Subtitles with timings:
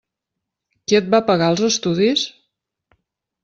[0.87, 2.27] Qui et va pagar els estudis?